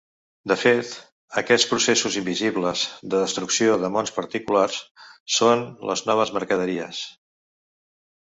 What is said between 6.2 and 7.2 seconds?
mercaderies.